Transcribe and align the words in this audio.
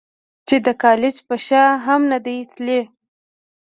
چې 0.47 0.55
د 0.65 0.67
کالج 0.83 1.15
پۀ 1.27 1.35
شا 1.47 1.63
هم 1.85 2.01
نۀ 2.09 2.19
دي 2.25 2.37
تلي- 2.53 2.79